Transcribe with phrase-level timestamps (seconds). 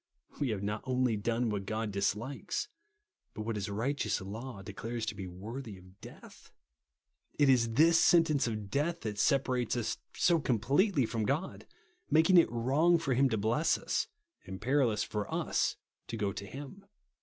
[0.39, 2.69] We have not only done what God dislikes,
[3.35, 6.49] but what his righteous law declares to be worthy of death.
[7.37, 11.67] It is this sentence of death that separates us so completely from God,
[12.09, 14.07] mak aig it wrong for him to bless us,
[14.47, 15.75] and peril ous for us
[16.07, 16.83] to go to him.